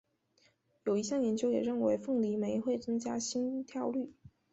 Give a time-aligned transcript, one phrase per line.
[0.85, 4.11] 有一项研究也认为凤梨酶会增加心跳率。